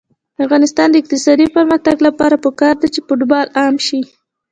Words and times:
د 0.35 0.37
افغانستان 0.45 0.87
د 0.91 0.95
اقتصادي 1.01 1.47
پرمختګ 1.55 1.95
لپاره 2.07 2.35
پکار 2.45 2.75
ده 2.81 2.87
چې 2.93 2.99
فوټبال 3.07 3.47
عام 3.59 3.75
شي. 3.87 4.01